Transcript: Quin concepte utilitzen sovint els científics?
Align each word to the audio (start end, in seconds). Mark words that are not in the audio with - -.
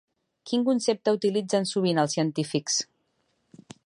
Quin 0.51 0.63
concepte 0.69 1.13
utilitzen 1.17 1.69
sovint 1.73 2.03
els 2.05 2.15
científics? 2.17 2.79